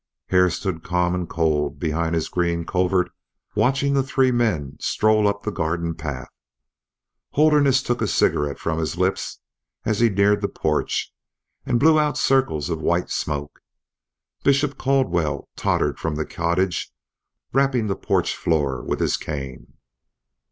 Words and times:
Hare 0.29 0.49
stood 0.49 0.81
calm 0.83 1.13
and 1.13 1.29
cold 1.29 1.77
behind 1.77 2.15
his 2.15 2.27
green 2.27 2.65
covert 2.65 3.11
watching 3.53 3.93
the 3.93 4.01
three 4.01 4.31
men 4.31 4.77
stroll 4.79 5.27
up 5.27 5.43
the 5.43 5.51
garden 5.51 5.93
path. 5.93 6.31
Holderness 7.33 7.83
took 7.83 8.01
a 8.01 8.07
cigarette 8.07 8.57
from 8.57 8.79
his 8.79 8.97
lips 8.97 9.41
as 9.85 9.99
he 9.99 10.09
neared 10.09 10.41
the 10.41 10.47
porch 10.47 11.13
and 11.67 11.79
blew 11.79 11.99
out 11.99 12.17
circles 12.17 12.67
of 12.67 12.81
white 12.81 13.11
smoke. 13.11 13.59
Bishop 14.43 14.75
Caldwell 14.75 15.47
tottered 15.55 15.99
from 15.99 16.15
the 16.15 16.25
cottage 16.25 16.91
rapping 17.53 17.85
the 17.85 17.95
porch 17.95 18.35
floor 18.35 18.81
with 18.81 18.99
his 18.99 19.17
cane. 19.17 19.73